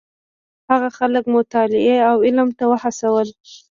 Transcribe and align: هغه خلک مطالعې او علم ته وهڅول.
هغه 0.69 0.89
خلک 0.97 1.23
مطالعې 1.35 1.95
او 2.09 2.15
علم 2.25 2.49
ته 2.57 2.63
وهڅول. 2.69 3.27